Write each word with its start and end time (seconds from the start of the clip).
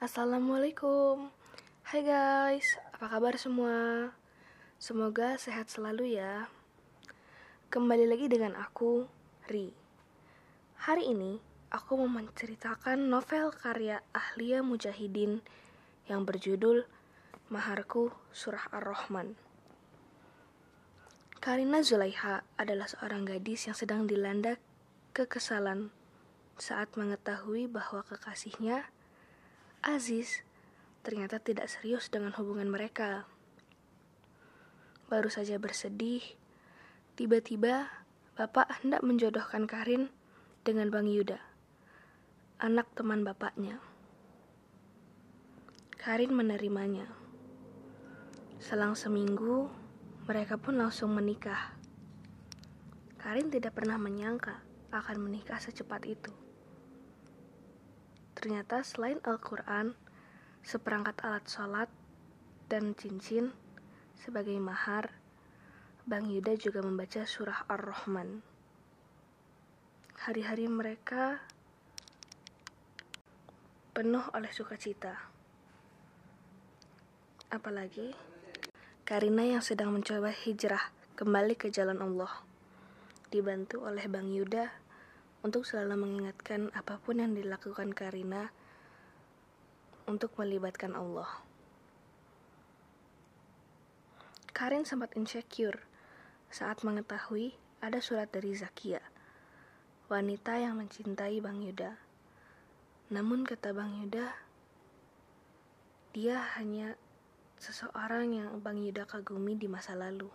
Assalamualaikum. 0.00 1.28
Hai 1.84 2.00
guys, 2.00 2.80
apa 2.88 3.04
kabar 3.04 3.36
semua? 3.36 4.08
Semoga 4.80 5.36
sehat 5.36 5.68
selalu 5.68 6.16
ya. 6.16 6.48
Kembali 7.68 8.08
lagi 8.08 8.24
dengan 8.32 8.56
aku, 8.56 9.04
Ri. 9.52 9.76
Hari 10.88 11.04
ini, 11.04 11.36
aku 11.68 12.00
mau 12.00 12.08
menceritakan 12.08 13.12
novel 13.12 13.52
karya 13.52 14.00
Ahliya 14.16 14.64
Mujahidin 14.64 15.44
Yang 16.08 16.20
berjudul 16.24 16.78
Maharku 17.52 18.08
Surah 18.32 18.72
Ar-Rahman. 18.72 19.36
Karina 21.44 21.84
Zulaiha 21.84 22.40
adalah 22.56 22.88
seorang 22.88 23.28
gadis 23.28 23.68
yang 23.68 23.76
sedang 23.76 24.08
dilanda 24.08 24.56
kekesalan 25.12 25.92
saat 26.56 26.88
mengetahui 26.96 27.68
bahwa 27.68 28.00
kekasihnya 28.08 28.88
Aziz 29.80 30.44
ternyata 31.00 31.40
tidak 31.40 31.64
serius 31.72 32.12
dengan 32.12 32.36
hubungan 32.36 32.68
mereka. 32.68 33.24
Baru 35.08 35.32
saja 35.32 35.56
bersedih, 35.56 36.20
tiba-tiba 37.16 37.88
bapak 38.36 38.68
hendak 38.84 39.00
menjodohkan 39.00 39.64
Karin 39.64 40.12
dengan 40.68 40.92
Bang 40.92 41.08
Yuda, 41.08 41.40
anak 42.60 42.92
teman 42.92 43.24
bapaknya. 43.24 43.80
Karin 45.96 46.36
menerimanya. 46.36 47.08
Selang 48.60 48.92
seminggu, 48.92 49.72
mereka 50.28 50.60
pun 50.60 50.76
langsung 50.76 51.16
menikah. 51.16 51.72
Karin 53.16 53.48
tidak 53.48 53.80
pernah 53.80 53.96
menyangka 53.96 54.60
akan 54.92 55.24
menikah 55.24 55.56
secepat 55.56 56.04
itu. 56.04 56.49
Ternyata 58.40 58.80
selain 58.80 59.20
Al-Quran, 59.20 59.92
seperangkat 60.64 61.20
alat 61.20 61.44
sholat, 61.44 61.92
dan 62.72 62.96
cincin 62.96 63.52
sebagai 64.16 64.56
mahar, 64.56 65.12
Bang 66.08 66.24
Yuda 66.24 66.56
juga 66.56 66.80
membaca 66.80 67.28
surah 67.28 67.68
Ar-Rahman. 67.68 68.40
Hari-hari 70.24 70.72
mereka 70.72 71.44
penuh 73.92 74.24
oleh 74.32 74.48
sukacita. 74.48 75.20
Apalagi 77.52 78.16
Karina 79.04 79.44
yang 79.44 79.60
sedang 79.60 79.92
mencoba 79.92 80.32
hijrah 80.32 80.88
kembali 81.12 81.60
ke 81.60 81.68
jalan 81.68 82.00
Allah, 82.00 82.40
dibantu 83.28 83.84
oleh 83.84 84.08
Bang 84.08 84.32
Yuda 84.32 84.79
untuk 85.40 85.64
selalu 85.64 85.96
mengingatkan 85.96 86.68
apa 86.76 87.00
pun 87.00 87.20
yang 87.24 87.32
dilakukan 87.32 87.96
Karina 87.96 88.52
untuk 90.04 90.36
melibatkan 90.36 90.92
Allah. 90.92 91.28
Karin 94.50 94.84
sempat 94.84 95.16
insecure 95.16 95.80
saat 96.52 96.84
mengetahui 96.84 97.56
ada 97.80 98.02
surat 98.04 98.28
dari 98.28 98.52
Zakia, 98.52 99.00
wanita 100.12 100.60
yang 100.60 100.76
mencintai 100.76 101.40
Bang 101.40 101.64
Yuda. 101.64 101.96
Namun 103.08 103.48
kata 103.48 103.72
Bang 103.72 103.96
Yuda, 104.04 104.36
dia 106.12 106.36
hanya 106.60 106.98
seseorang 107.56 108.36
yang 108.36 108.50
Bang 108.60 108.82
Yuda 108.84 109.08
kagumi 109.08 109.56
di 109.56 109.64
masa 109.70 109.96
lalu. 109.96 110.28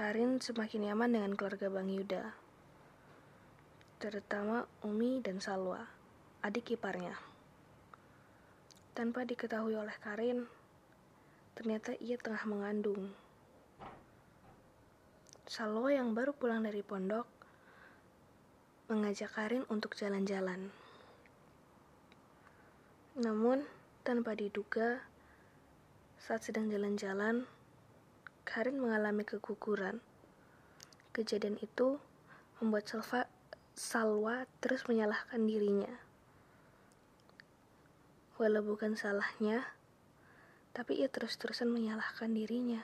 Karin 0.00 0.40
semakin 0.40 0.88
nyaman 0.88 1.12
dengan 1.12 1.36
keluarga 1.36 1.68
Bang 1.68 1.92
Yuda, 1.92 2.32
terutama 4.00 4.64
Umi 4.80 5.20
dan 5.20 5.44
Salwa, 5.44 5.84
adik 6.40 6.72
iparnya. 6.72 7.12
Tanpa 8.96 9.28
diketahui 9.28 9.76
oleh 9.76 9.92
Karin, 10.00 10.48
ternyata 11.52 11.92
ia 12.00 12.16
tengah 12.16 12.40
mengandung. 12.48 13.12
Salwa 15.44 15.92
yang 15.92 16.16
baru 16.16 16.32
pulang 16.32 16.64
dari 16.64 16.80
pondok 16.80 17.28
mengajak 18.88 19.36
Karin 19.36 19.68
untuk 19.68 20.00
jalan-jalan. 20.00 20.72
Namun, 23.20 23.68
tanpa 24.00 24.32
diduga, 24.32 25.04
saat 26.16 26.40
sedang 26.48 26.72
jalan-jalan, 26.72 27.44
Karin 28.50 28.82
mengalami 28.82 29.22
keguguran. 29.22 30.02
Kejadian 31.14 31.54
itu 31.62 32.02
membuat 32.58 32.90
Salva, 32.90 33.30
Salwa 33.78 34.42
terus 34.58 34.90
menyalahkan 34.90 35.38
dirinya. 35.46 35.94
Walau 38.42 38.66
bukan 38.66 38.98
salahnya, 38.98 39.70
tapi 40.74 40.98
ia 40.98 41.06
terus-terusan 41.06 41.70
menyalahkan 41.70 42.34
dirinya. 42.34 42.82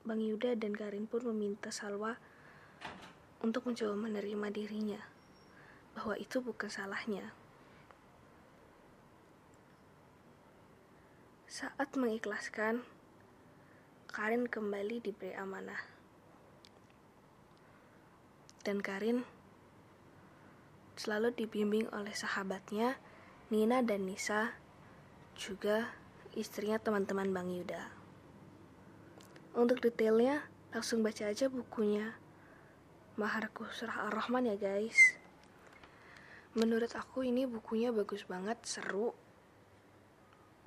Bang 0.00 0.24
Yuda 0.24 0.56
dan 0.56 0.72
Karin 0.72 1.04
pun 1.04 1.20
meminta 1.28 1.68
Salwa 1.68 2.16
untuk 3.44 3.68
mencoba 3.68 3.92
menerima 3.92 4.48
dirinya, 4.48 5.04
bahwa 5.92 6.16
itu 6.16 6.40
bukan 6.40 6.72
salahnya. 6.72 7.28
Saat 11.50 11.98
mengikhlaskan, 11.98 12.86
Karin 14.06 14.46
kembali 14.46 15.02
diberi 15.02 15.34
amanah. 15.34 15.82
Dan 18.62 18.78
Karin 18.78 19.26
selalu 20.94 21.34
dibimbing 21.34 21.90
oleh 21.90 22.14
sahabatnya, 22.14 23.02
Nina 23.50 23.82
dan 23.82 24.06
Nisa, 24.06 24.54
juga 25.34 25.90
istrinya 26.38 26.78
teman-teman 26.78 27.34
Bang 27.34 27.50
Yuda. 27.50 27.82
Untuk 29.58 29.82
detailnya, 29.82 30.46
langsung 30.70 31.02
baca 31.02 31.34
aja 31.34 31.50
bukunya. 31.50 32.14
Maharku 33.18 33.66
Surah 33.74 34.06
Ar-Rahman 34.06 34.46
ya 34.46 34.54
guys. 34.54 35.18
Menurut 36.54 36.94
aku 36.94 37.26
ini 37.26 37.42
bukunya 37.42 37.90
bagus 37.90 38.22
banget, 38.30 38.62
seru, 38.62 39.18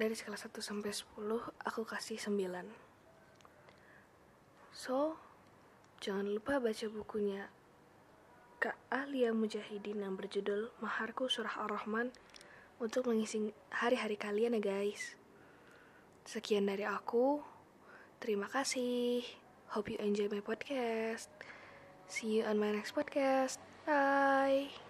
dari 0.04 0.20
skala 0.20 0.36
1 0.36 0.52
sampai 0.60 0.92
10 0.92 1.16
aku 1.64 1.82
kasih 1.88 2.20
9 2.20 2.36
so 4.76 5.16
jangan 6.04 6.28
lupa 6.28 6.60
baca 6.60 6.86
bukunya 6.92 7.48
Kak 8.64 8.80
Alia 8.92 9.36
Mujahidin 9.36 10.04
yang 10.08 10.16
berjudul 10.16 10.72
Maharku 10.80 11.28
Surah 11.28 11.68
Ar-Rahman 11.68 12.16
untuk 12.80 13.12
mengisi 13.12 13.52
hari-hari 13.68 14.16
kalian 14.16 14.56
ya 14.56 14.64
guys. 14.64 15.20
Sekian 16.24 16.72
dari 16.72 16.88
aku. 16.88 17.44
Terima 18.24 18.48
kasih. 18.48 19.20
Hope 19.76 19.92
you 19.92 20.00
enjoy 20.00 20.32
my 20.32 20.40
podcast. 20.40 21.28
See 22.08 22.40
you 22.40 22.48
on 22.48 22.56
my 22.56 22.72
next 22.72 22.96
podcast. 22.96 23.60
Bye 23.84 24.83